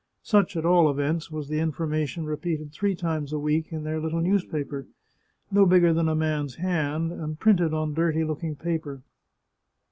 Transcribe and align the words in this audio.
Such, 0.23 0.57
at 0.57 0.65
all 0.65 0.89
events, 0.89 1.29
was 1.29 1.47
the 1.47 1.59
information 1.59 2.25
repeated 2.25 2.71
three 2.73 2.95
times 2.95 3.31
a 3.31 3.37
week 3.37 3.71
in 3.71 3.83
their 3.83 3.99
little 4.01 4.19
newspaper, 4.19 4.87
no 5.51 5.67
bigger 5.67 5.93
than 5.93 6.09
a 6.09 6.15
man's 6.15 6.55
hand, 6.55 7.11
and 7.11 7.39
printed 7.39 7.71
on 7.71 7.93
dirty 7.93 8.23
looking 8.23 8.55
paper. 8.55 9.03